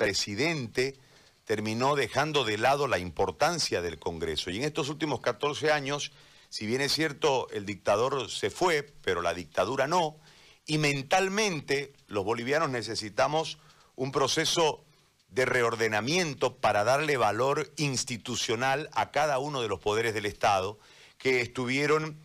[0.00, 0.96] presidente
[1.44, 4.50] terminó dejando de lado la importancia del Congreso.
[4.50, 6.12] Y en estos últimos 14 años,
[6.48, 10.16] si bien es cierto, el dictador se fue, pero la dictadura no,
[10.64, 13.58] y mentalmente los bolivianos necesitamos
[13.94, 14.86] un proceso
[15.28, 20.78] de reordenamiento para darle valor institucional a cada uno de los poderes del Estado
[21.18, 22.18] que estuvieron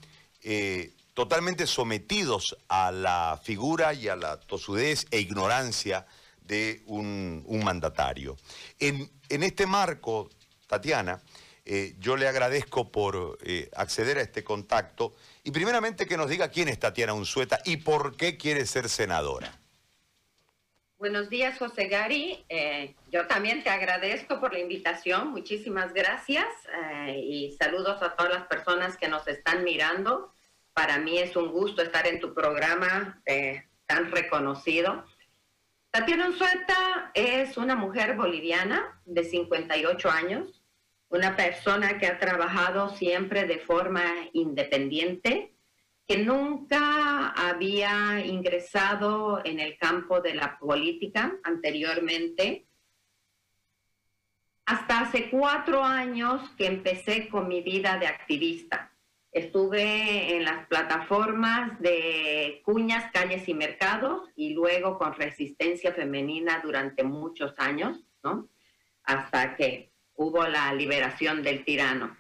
[0.44, 6.08] eh, totalmente sometidos a la figura y a la tosudez e ignorancia
[6.48, 8.38] de un, mandatario.
[8.80, 10.30] En, este marco,
[10.68, 11.22] Tatiana,
[11.66, 16.50] eh, yo le agradezco por eh, acceder a este contacto y primeramente que nos diga
[16.50, 19.60] quién es Tatiana Unzueta y por qué quiere ser senadora.
[20.98, 22.46] Buenos días, José Gary.
[22.50, 25.30] Eh, yo también te agradezco por la invitación.
[25.30, 26.46] Muchísimas gracias
[27.16, 30.32] y saludos a todas las personas que nos están mirando.
[30.74, 33.22] Para mí es un gusto estar en tu programa
[33.88, 35.06] tan reconocido.
[35.96, 40.62] Tatiana Unzueta es una mujer boliviana de 58 años,
[41.08, 45.56] una persona que ha trabajado siempre de forma independiente,
[46.06, 52.68] que nunca había ingresado en el campo de la política anteriormente.
[54.66, 58.92] Hasta hace cuatro años que empecé con mi vida de activista.
[59.36, 67.04] Estuve en las plataformas de cuñas, calles y mercados y luego con resistencia femenina durante
[67.04, 68.48] muchos años, ¿no?
[69.04, 72.16] Hasta que hubo la liberación del tirano.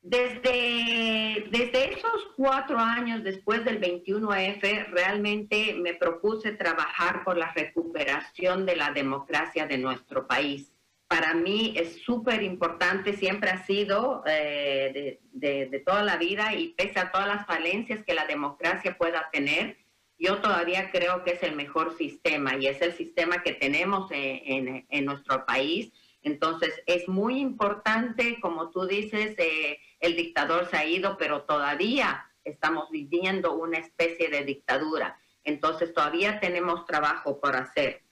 [0.00, 8.64] Desde, desde esos cuatro años después del 21F, realmente me propuse trabajar por la recuperación
[8.64, 10.72] de la democracia de nuestro país
[11.08, 17.00] para mí es súper importante, siempre ha sido eh, de, toda la vida y pese
[17.00, 19.78] a todas las falencias que la democracia pueda tener,
[20.18, 25.04] yo todavía creo que es el mejor sistema y es el sistema que tenemos en,
[25.06, 25.92] nuestro país.
[26.22, 32.26] Entonces es muy importante, como tú dices, eh, el dictador se ha ido, pero todavía
[32.44, 35.18] estamos viviendo una especie de dictadura.
[35.44, 38.02] Entonces todavía tenemos trabajo por hacer.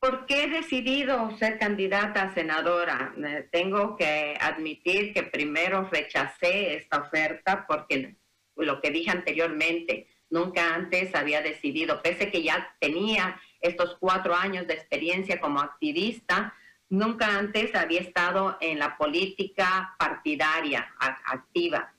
[0.00, 3.12] ¿Por qué he decidido ser candidata a senadora?
[3.50, 8.16] Tengo que admitir que primero rechacé esta oferta porque
[8.54, 14.68] lo que dije anteriormente, nunca antes había decidido, pese que ya tenía estos cuatro años
[14.68, 16.54] de experiencia como activista,
[16.88, 21.92] nunca antes había estado en la política partidaria activa.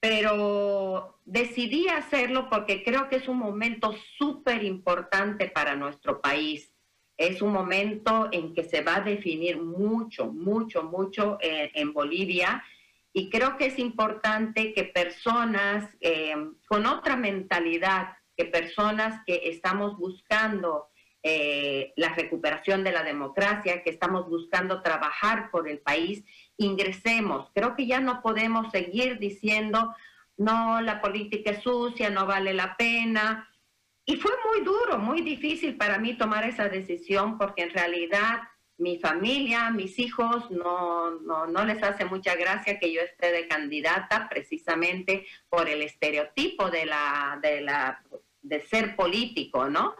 [0.00, 6.71] Pero decidí hacerlo porque creo que es un momento súper importante para nuestro país
[7.28, 12.62] es un momento en que se va a definir mucho, mucho, mucho eh, en Bolivia
[13.12, 16.34] y creo que es importante que personas eh,
[16.66, 20.88] con otra mentalidad, que personas que estamos buscando
[21.22, 26.24] eh, la recuperación de la democracia, que estamos buscando trabajar por el país,
[26.56, 27.50] ingresemos.
[27.54, 29.94] Creo que ya no podemos seguir diciendo,
[30.36, 33.48] no, la política es sucia, no vale la pena,
[34.04, 38.40] y fue muy duro, muy difícil para mí tomar esa decisión porque en realidad
[38.78, 44.28] mi familia, mis hijos, no, no, les hace mucha gracia que yo esté de candidata
[44.28, 48.02] precisamente por el estereotipo de, la, de, la,
[48.40, 49.94] de ser político, ¿no?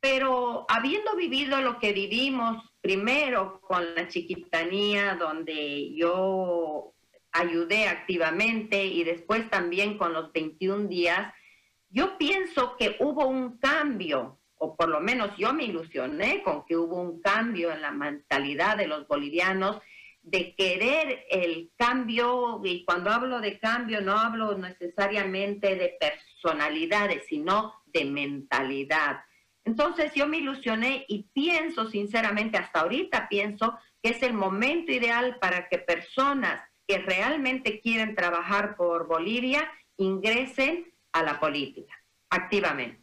[0.00, 6.92] Pero habiendo vivido lo que vivimos primero con la chiquitanía, donde yo
[7.30, 11.32] ayudé activamente y después también con los 21 días,
[11.92, 16.76] yo pienso que hubo un cambio, o por lo menos yo me ilusioné con que
[16.76, 19.78] hubo un cambio en la mentalidad de los bolivianos
[20.22, 27.74] de querer el cambio, y cuando hablo de cambio no hablo necesariamente de personalidades, sino
[27.86, 29.20] de mentalidad.
[29.64, 35.38] Entonces yo me ilusioné y pienso sinceramente, hasta ahorita pienso que es el momento ideal
[35.40, 41.94] para que personas que realmente quieren trabajar por Bolivia ingresen a la política,
[42.30, 43.02] activamente.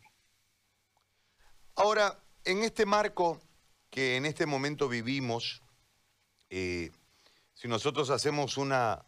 [1.75, 3.39] Ahora, en este marco
[3.89, 5.61] que en este momento vivimos,
[6.49, 6.91] eh,
[7.53, 9.05] si nosotros hacemos una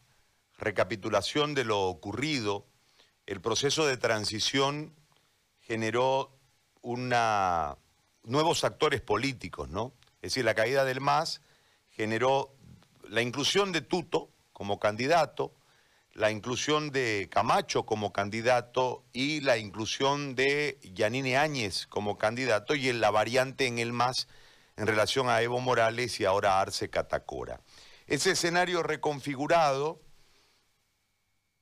[0.57, 2.65] recapitulación de lo ocurrido,
[3.25, 4.93] el proceso de transición
[5.59, 6.31] generó
[6.81, 7.77] una,
[8.23, 9.93] nuevos actores políticos, ¿no?
[10.21, 11.41] Es decir, la caída del MAS
[11.89, 12.53] generó
[13.09, 15.53] la inclusión de Tuto como candidato,
[16.13, 22.89] la inclusión de Camacho como candidato y la inclusión de Yanine Áñez como candidato y
[22.89, 24.27] en la variante en el MAS
[24.75, 27.61] en relación a Evo Morales y ahora Arce Catacora.
[28.07, 30.01] Ese escenario reconfigurado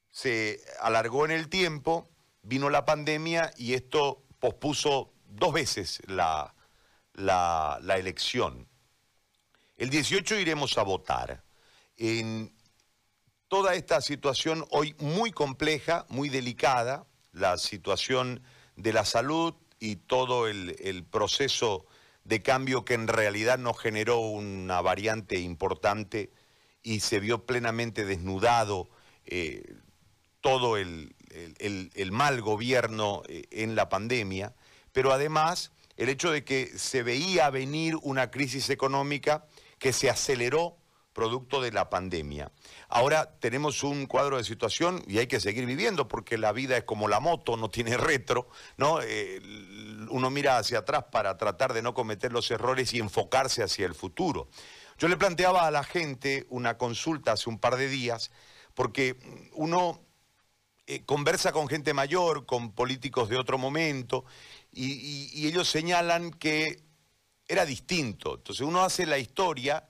[0.10, 2.10] se alargó en el tiempo,
[2.42, 6.56] vino la pandemia y esto pospuso dos veces la,
[7.14, 8.68] la, la elección.
[9.78, 11.44] El 18 iremos a votar.
[11.98, 12.54] En
[13.50, 18.42] toda esta situación hoy muy compleja, muy delicada, la situación
[18.76, 21.86] de la salud y todo el, proceso
[22.24, 26.32] de cambio que en realidad nos generó una variante importante
[26.84, 28.90] y se vio plenamente desnudado
[29.26, 29.76] eh,
[30.42, 31.16] todo el,
[32.12, 34.54] mal gobierno eh, en la pandemia,
[34.92, 39.48] pero además el hecho de que se veía venir una crisis económica
[39.80, 40.78] que se aceleró
[41.14, 42.52] producto de la pandemia.
[42.88, 46.84] Ahora tenemos un cuadro de situación y hay que seguir viviendo porque la vida es
[46.84, 48.48] como la moto, no tiene retro,
[48.78, 49.02] ¿no?
[49.02, 49.42] Eh,
[50.10, 53.96] uno mira hacia atrás para tratar de no cometer los errores y enfocarse hacia el
[53.96, 54.50] futuro.
[54.98, 58.32] Yo le planteaba a la gente una consulta hace un par de días
[58.74, 59.18] porque
[59.54, 60.02] uno
[60.86, 64.26] eh, conversa con gente mayor, con políticos de otro momento
[64.72, 66.84] y ellos señalan que
[67.50, 68.36] era distinto.
[68.36, 69.89] Entonces uno hace la historia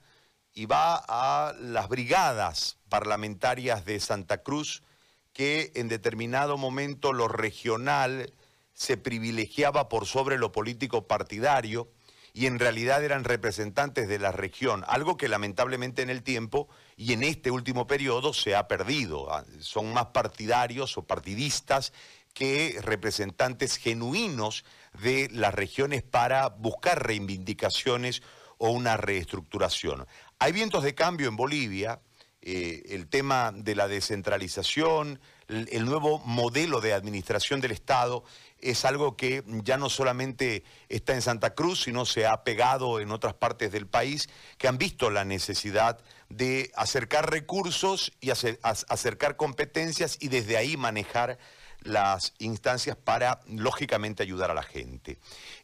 [0.60, 4.84] y va a las brigadas parlamentarias de Santa Cruz,
[5.32, 8.34] que en determinado momento lo regional
[8.74, 11.90] se privilegiaba por sobre lo político partidario
[12.34, 16.68] y en realidad eran representantes de la región, algo que lamentablemente en el tiempo
[16.98, 19.34] y en este último periodo se ha perdido.
[19.34, 21.94] Ah, son más partidarios o partidistas
[22.34, 24.66] que representantes genuinos
[25.02, 28.22] de las regiones para buscar reivindicaciones
[28.58, 30.06] o una reestructuración.
[30.42, 32.00] Hay vientos de cambio en Bolivia,
[32.42, 35.20] eh, el tema de la descentralización,
[35.50, 38.24] el, nuevo modelo de administración del Estado
[38.60, 43.12] es algo que ya no solamente está en Santa Cruz, sino se ha pegado en
[43.12, 46.00] otras partes del país que han visto la necesidad
[46.30, 51.38] de acercar recursos y acercar competencias y desde ahí manejar
[51.82, 55.18] las instancias para, lógicamente, ayudar a la gente.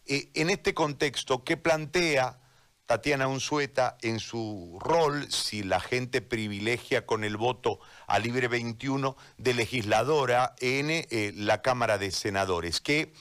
[0.05, 2.39] Eh, en este contexto, ¿qué plantea
[2.85, 9.17] Tatiana Unzueta en su rol, si la gente privilegia con el voto a libre 21
[9.37, 12.81] de legisladora en eh, la Cámara de Senadores.
[12.81, 13.11] ¿Qué,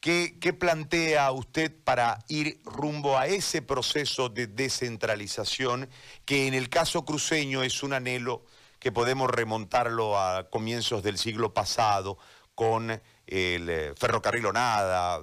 [0.00, 5.88] qué plantea usted para ir rumbo a ese proceso de descentralización
[6.26, 8.44] que en el caso cruceño es un anhelo
[8.78, 12.18] que podemos remontarlo a comienzos del siglo pasado
[12.54, 15.22] con el eh, ferrocarril o nada,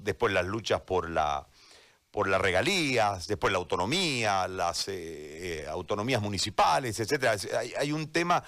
[0.00, 1.46] después las luchas por la
[2.14, 7.34] por las regalías, después la autonomía, las eh, eh, autonomías municipales, etcétera.
[7.76, 8.44] Hay, un tema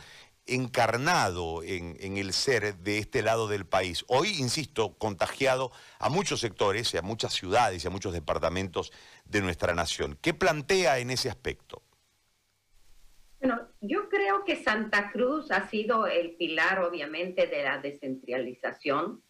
[0.46, 4.04] encarnado en, el ser de este lado del país.
[4.06, 8.92] Hoy, insisto, contagiado a muchos sectores, a muchas ciudades y a muchos departamentos
[9.24, 10.16] de nuestra nación.
[10.22, 11.82] ¿Qué plantea en ese aspecto?
[13.40, 19.24] Bueno, yo creo que Santa Cruz ha sido el pilar, obviamente, de la descentralización.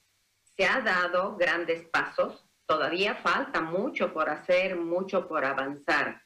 [0.58, 6.22] Se ha dado grandes pasos todavía falta mucho por hacer, mucho por avanzar.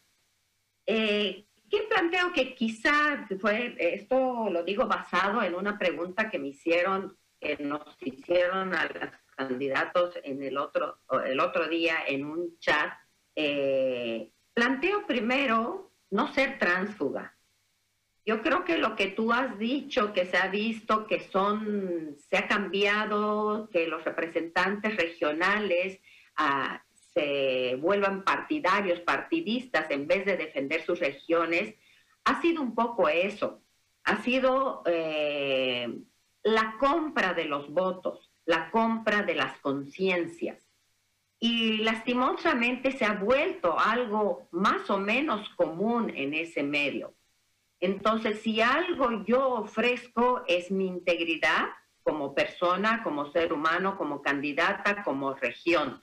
[0.87, 6.49] Eh, ¿Qué planteo que quizá fue, esto lo digo basado en una pregunta que me
[6.49, 12.59] hicieron, que nos hicieron a los candidatos en el otro, el otro día en un
[12.59, 12.93] chat?
[13.37, 17.37] Eh, planteo primero no ser transfuga.
[18.27, 22.37] Yo creo que lo que tú has dicho, que se ha visto, que son, se
[22.37, 26.01] ha cambiado, que los representantes regionales
[27.15, 31.75] se vuelvan partidarios, partidistas, en vez de defender sus regiones,
[32.25, 33.63] ha sido un poco eso.
[34.05, 35.89] Ha sido eh,
[36.43, 40.59] la compra de los votos, la compra de las conciencias.
[41.39, 47.15] Y lastimosamente se ha vuelto algo más o menos común en ese medio.
[47.81, 51.69] Entonces, si algo yo ofrezco es mi integridad
[52.03, 56.03] como persona, como ser humano, como candidata, como región,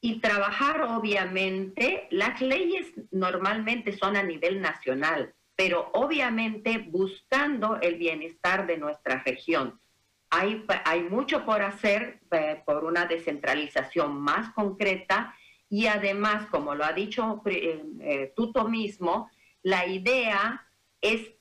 [0.00, 8.66] y trabajar obviamente, las leyes normalmente son a nivel nacional, pero obviamente buscando el bienestar
[8.66, 9.78] de nuestra región.
[10.30, 15.34] Hay, hay mucho por hacer eh, por una descentralización más concreta
[15.68, 19.30] y además, como lo ha dicho eh, eh, Tuto mismo,
[19.62, 20.66] la idea
[21.00, 21.32] es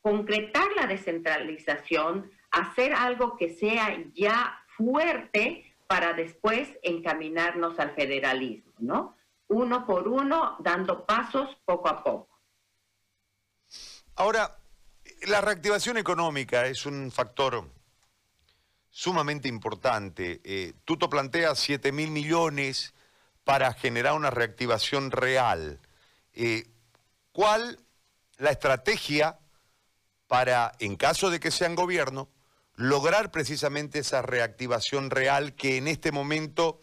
[0.00, 9.16] concretar la descentralización, hacer algo que sea ya fuerte para después encaminarnos al federalismo, ¿no?
[9.46, 12.40] Uno por uno, dando pasos poco a poco.
[14.16, 14.58] Ahora,
[15.28, 17.70] la reactivación económica es un factor
[18.90, 20.40] sumamente importante.
[20.42, 22.92] Eh, Tuto plantea 7 mil millones
[23.44, 25.78] para generar una reactivación real.
[26.32, 26.66] Eh,
[27.30, 27.78] ¿Cuál
[28.38, 29.38] la estrategia
[30.26, 32.28] para, en caso de que sean gobierno,
[32.76, 36.80] lograr precisamente esa reactivación real que en este momento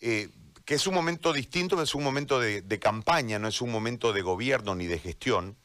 [0.00, 0.28] eh,
[0.66, 4.20] que es un momento distinto, es un momento de, campaña, no es un momento de
[4.20, 5.56] gobierno ni de gestión.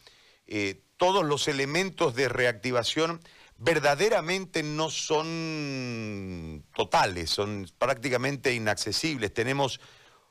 [0.45, 3.19] Eh, todos los elementos de reactivación
[3.57, 9.33] verdaderamente no son totales, son prácticamente inaccesibles.
[9.33, 9.81] Tenemos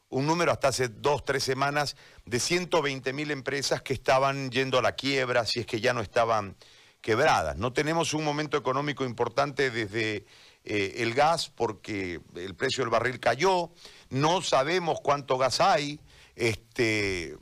[0.09, 4.83] un número hasta hace dos, tres semanas de 120 mil empresas que estaban yendo a
[4.83, 6.57] la quiebra, si es que ya no estaban
[7.01, 7.57] quebradas.
[7.57, 10.27] No tenemos un momento económico importante desde
[10.65, 13.71] eh, el gas porque el precio del barril cayó,
[14.11, 16.01] no sabemos cuánto gas hay,
[16.37, 17.37] este,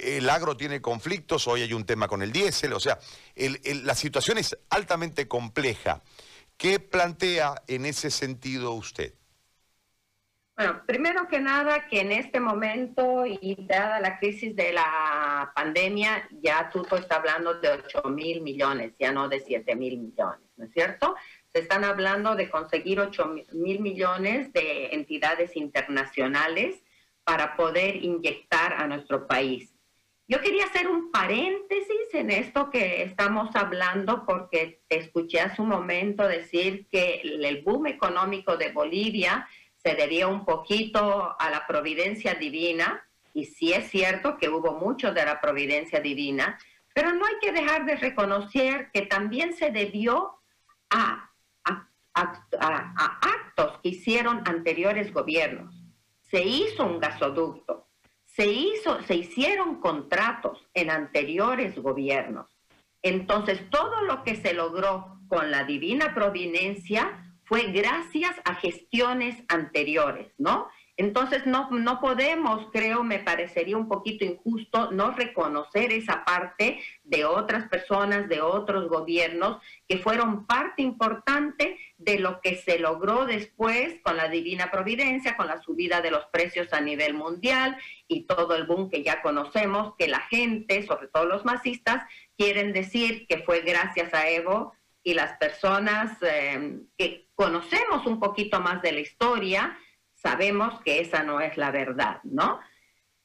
[0.00, 2.98] el agro tiene conflictos, hoy hay un tema con el diésel, o sea,
[3.36, 6.02] la situación es altamente compleja.
[6.56, 9.14] ¿Qué plantea en ese sentido usted?
[10.58, 16.28] Bueno, primero que nada, que en este momento y dada la crisis de la pandemia,
[16.42, 20.64] ya Tuto está hablando de 8 mil millones, ya no de 7 mil millones, ¿no
[20.64, 21.14] es cierto?
[21.52, 26.82] Se están hablando de conseguir 8 mil millones de entidades internacionales
[27.22, 29.72] para poder inyectar a nuestro país.
[30.26, 36.26] Yo quería hacer un paréntesis en esto que estamos hablando porque escuché hace un momento
[36.26, 39.46] decir que el boom económico de Bolivia
[39.82, 45.12] se debía un poquito a la providencia divina, y sí es cierto que hubo mucho
[45.12, 46.58] de la providencia divina,
[46.92, 50.40] pero no hay que dejar de reconocer que también se debió
[50.90, 51.30] a,
[52.14, 55.72] actos que hicieron anteriores gobiernos.
[56.22, 57.86] Se hizo un gasoducto,
[58.24, 62.46] se, hizo, se hicieron contratos en anteriores gobiernos.
[63.02, 70.30] Entonces, todo lo que se logró con la divina providencia fue gracias a gestiones anteriores,
[70.36, 70.68] ¿no?
[70.98, 77.24] Entonces no, no podemos, creo, me parecería un poquito injusto no reconocer esa parte de
[77.24, 84.00] otras personas, de otros gobiernos que fueron parte importante de lo que se logró después
[84.02, 87.76] con la divina providencia, con la subida de los precios a nivel mundial
[88.08, 92.02] y todo el boom que ya conocemos, que la gente, sobre todo los masistas,
[92.36, 94.74] quieren decir que fue gracias a Evo
[95.04, 99.78] y las personas eh, que conocemos un poquito más de la historia,
[100.12, 102.58] sabemos que esa no es la verdad, ¿no?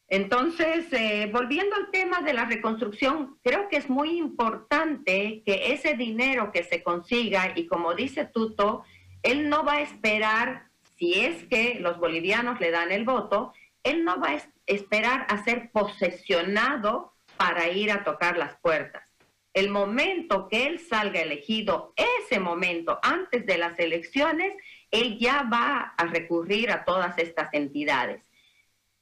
[0.07, 5.95] Entonces, eh, volviendo al tema de la reconstrucción, creo que es muy importante que ese
[5.95, 8.83] dinero que se consiga, y como dice Tuto,
[9.23, 13.51] él no va a esperar, si es que los bolivianos le dan el voto,
[13.81, 19.12] él no va a esperar a ser posesionado para ir a tocar las puertas
[19.53, 24.53] el momento que él salga elegido, ese momento antes de las elecciones,
[24.89, 28.23] él ya va a recurrir a todas estas entidades.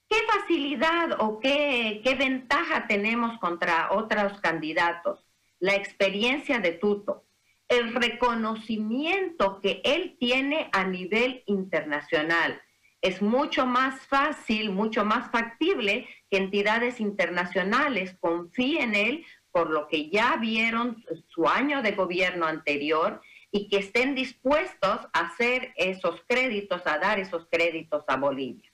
[0.10, 5.26] ¿Qué facilidad o qué, qué ventaja tenemos contra otros candidatos?
[5.60, 7.24] La experiencia de Tuto,
[7.70, 12.62] el reconocimiento que él tiene a nivel internacional.
[13.02, 19.88] Es mucho más fácil, mucho más factible que entidades internacionales confíen en él por lo
[19.88, 26.22] que ya vieron su año de gobierno anterior y que estén dispuestos a hacer esos
[26.28, 28.72] créditos, a dar esos créditos a Bolivia.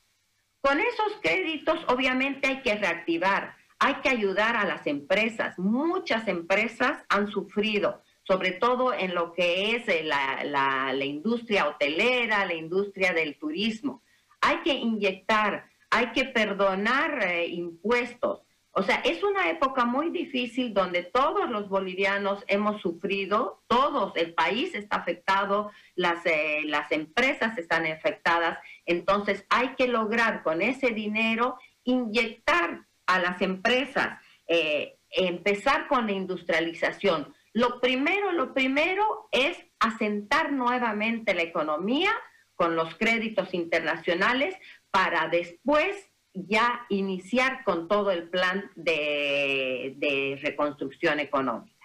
[0.61, 5.57] Con esos créditos obviamente hay que reactivar, hay que ayudar a las empresas.
[5.57, 13.13] Muchas empresas han sufrido, sobre todo en lo que es la, industria hotelera, la industria
[13.13, 14.03] del turismo.
[14.41, 18.46] Hay que inyectar, hay que perdonar eh, impuestos
[18.77, 24.35] o sea, es una época muy difícil donde todos los bolivianos hemos sufrido, todos, el
[24.35, 30.91] país está afectado, las, eh, las empresas están afectadas, entonces hay que lograr con ese
[30.91, 37.33] dinero inyectar a las empresas, eh, empezar con la industrialización.
[37.53, 42.11] Lo primero, lo primero es asentar nuevamente la economía
[42.53, 44.55] con los créditos internacionales
[44.91, 46.11] para después
[46.47, 51.75] ya iniciar con todo el plan de, reconstrucción económica.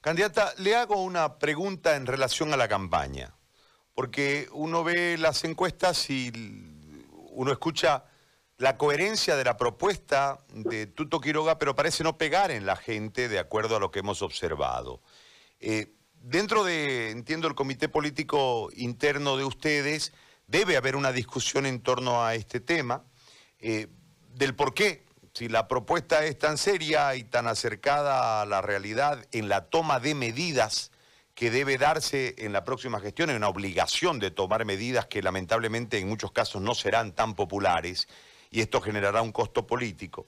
[0.00, 3.34] Candidata, le hago una pregunta en relación a la campaña,
[3.94, 6.30] porque uno ve las encuestas y
[7.30, 8.04] uno escucha
[8.58, 13.28] la coherencia de la propuesta de Tuto Quiroga, pero parece no pegar en la gente
[13.28, 15.00] de acuerdo a lo que hemos observado.
[15.60, 20.12] Eh, dentro de, entiendo, el comité político interno de ustedes,
[20.48, 23.04] debe haber una discusión en torno a este tema,
[23.60, 23.86] eh,
[24.34, 29.24] del por qué, si la propuesta es tan seria y tan acercada a la realidad
[29.30, 30.90] en la toma de medidas
[31.34, 35.98] que debe darse en la próxima gestión, hay una obligación de tomar medidas que lamentablemente
[35.98, 38.08] en muchos casos no serán tan populares
[38.50, 40.26] y esto generará un costo político.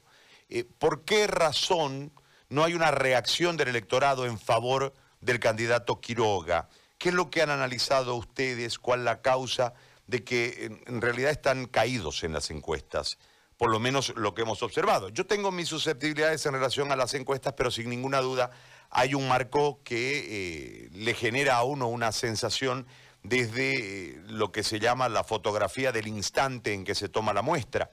[0.49, 2.13] Eh, ¿Por qué razón
[2.49, 6.69] no hay una reacción del electorado en favor del candidato Quiroga?
[6.99, 8.79] ¿Qué es lo que han analizado ustedes?
[8.79, 9.75] ¿Cuál la causa?
[10.11, 13.17] De que en realidad están caídos en las encuestas,
[13.57, 15.09] por lo menos lo que hemos observado.
[15.09, 18.51] Yo tengo mis susceptibilidades en relación a las encuestas, pero sin ninguna duda
[18.91, 22.89] hay un marco que eh, le genera a uno una sensación
[23.23, 27.43] desde eh, lo que se llama la fotografía del instante en que se toma la
[27.43, 27.91] muestra.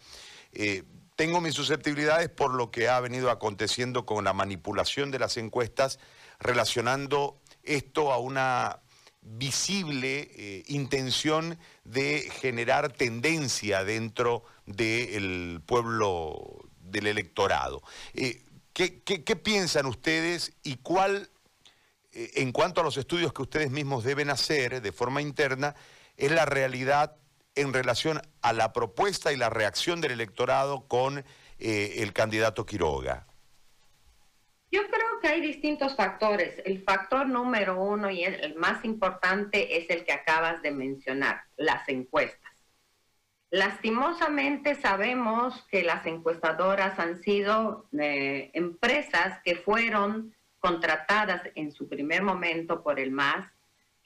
[0.54, 0.84] Eh,
[1.16, 6.00] tengo mis susceptibilidades por lo que ha venido aconteciendo con la manipulación de las encuestas,
[6.40, 8.80] relacionando esto a una
[9.29, 17.81] visible eh, intención de generar tendencia dentro del pueblo, del electorado.
[18.74, 21.29] ¿qué, piensan ustedes y cuál,
[22.12, 25.75] en cuanto a los estudios que ustedes mismos deben hacer de forma interna,
[26.15, 27.17] es la realidad
[27.57, 31.25] en relación a la propuesta y la reacción del electorado con
[31.60, 33.25] eh, el candidato Quiroga?
[34.72, 36.62] Yo creo que hay distintos factores.
[36.66, 41.88] El factor número uno y el, más importante es el que acabas de mencionar, las
[41.88, 42.52] encuestas.
[43.50, 52.24] Lastimosamente sabemos que las encuestadoras han sido eh, empresas que fueron contratadas en su primer
[52.24, 53.48] momento por el MAS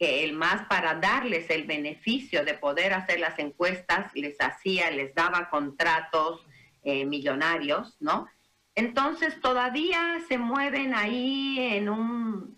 [0.01, 5.13] que el MAS para darles el beneficio de poder hacer las encuestas les hacía, les
[5.13, 6.43] daba contratos
[6.81, 8.27] eh, millonarios, ¿no?
[8.75, 12.57] Entonces todavía se mueven ahí en un,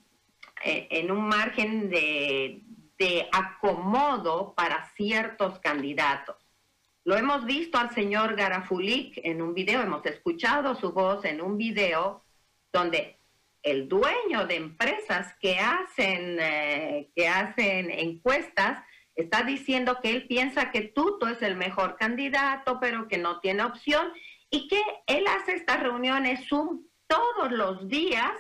[0.63, 2.61] eh, en un margen de,
[2.97, 6.35] de acomodo para ciertos candidatos.
[7.05, 11.57] Lo hemos visto al señor Garafulik en un video, hemos escuchado su voz en un
[11.57, 12.23] video
[12.71, 13.17] donde
[13.61, 18.83] el dueño de empresas que hacen, eh, que hacen encuestas
[19.15, 23.63] está diciendo que él piensa que Tuto es el mejor candidato, pero que no tiene
[23.63, 24.11] opción
[24.53, 28.31] y que él hace estas reuniones Zoom todos los días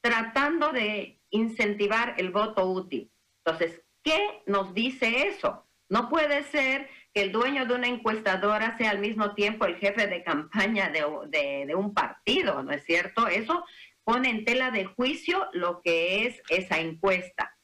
[0.00, 3.12] tratando de incentivar el voto útil.
[3.44, 5.68] Entonces, ¿qué nos dice eso?
[5.90, 10.06] No puede ser que el dueño de una encuestadora sea al mismo tiempo el jefe
[10.06, 13.28] de campaña de, de, un partido, ¿no es cierto?
[13.28, 13.62] Eso
[14.04, 17.54] pone en tela de juicio lo que es esa encuesta.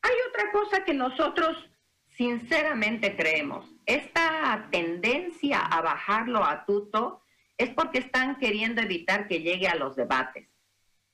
[0.00, 1.68] Hay otra cosa que nosotros
[2.06, 3.66] sinceramente creemos.
[3.84, 7.20] Esta tendencia a bajarlo a tuto
[7.56, 10.48] es porque están queriendo evitar que llegue a los debates.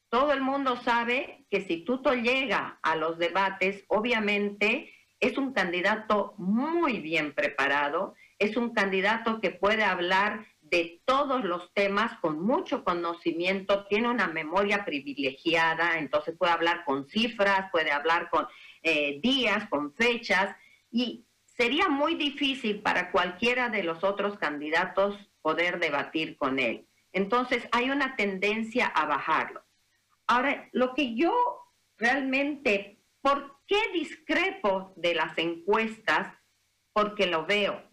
[0.08, 6.34] Todo el mundo sabe que si Tuto llega a los debates, obviamente es un candidato
[6.38, 12.84] muy bien preparado, es un candidato que puede hablar de todos los temas con mucho
[12.84, 18.46] conocimiento, tiene una memoria privilegiada, entonces puede hablar con cifras, puede hablar con
[18.82, 20.56] eh, días, con fechas,
[20.90, 26.86] y sería muy difícil para cualquiera de los otros candidatos poder debatir con él.
[27.12, 29.62] Entonces hay una tendencia a bajarlo.
[30.26, 31.34] Ahora, lo que yo
[31.96, 36.32] realmente, ¿por qué discrepo de las encuestas?
[36.92, 37.90] Porque lo veo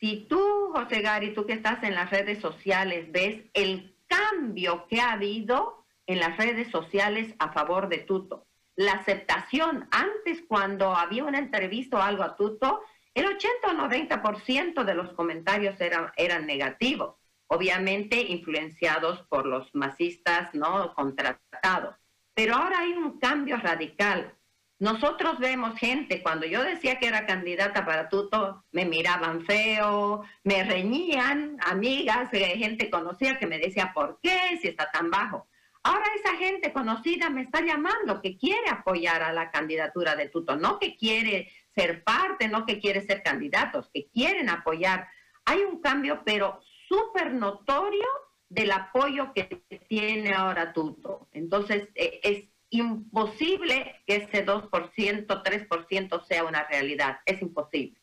[0.00, 5.00] si tú, José Gary, tú que estás en las redes sociales, ves el cambio que
[5.00, 11.24] ha habido en las redes sociales a favor de Tuto, la aceptación, antes cuando había
[11.24, 12.80] una entrevista o algo a Tuto,
[13.14, 17.16] el 80 o 90% de los comentarios eran, eran negativos,
[17.48, 21.96] obviamente influenciados por los masistas no contratados.
[22.34, 24.34] Pero ahora hay un cambio radical.
[24.78, 30.64] Nosotros vemos gente, cuando yo decía que era candidata para Tuto, me miraban feo, me
[30.64, 34.58] reñían, amigas, eh, gente conocida que me decía, ¿por qué?
[34.62, 35.48] Si está tan bajo.
[35.82, 40.56] Ahora esa gente conocida me está llamando que quiere apoyar a la candidatura de Tuto,
[40.56, 45.08] no que quiere ser parte, no que quiere ser candidatos, que quieren apoyar.
[45.44, 48.06] Hay un cambio, pero súper notorio
[48.48, 51.28] del apoyo que tiene ahora Tuto.
[51.32, 57.20] Entonces, eh, es imposible que ese 2%, 3% sea una realidad.
[57.24, 58.00] Es imposible.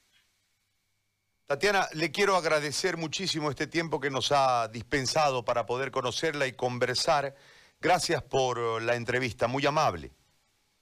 [1.45, 6.53] Tatiana, le quiero agradecer muchísimo este tiempo que nos ha dispensado para poder conocerla y
[6.53, 7.35] conversar.
[7.79, 10.11] Gracias por la entrevista, muy amable.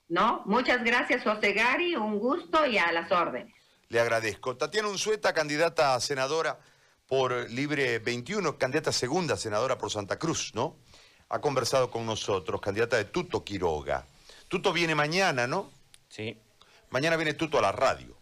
[0.08, 3.54] No, muchas gracias, José Gary, un gusto y a las órdenes.
[3.90, 4.56] Le agradezco.
[4.56, 6.60] Tatiana Unzueta, candidata a senadora
[7.08, 10.78] por Libre 21, candidata segunda senadora por Santa Cruz, ¿no?
[11.30, 14.06] ha conversado con nosotros, candidata de Tuto Quiroga.
[14.48, 15.72] Tuto viene mañana, ¿no?
[16.10, 16.40] Sí.
[16.90, 18.16] Mañana viene Tuto a la radio.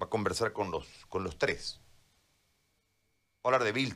[0.00, 1.80] Va a conversar con los, con los tres.
[3.38, 3.86] Va a hablar de Bill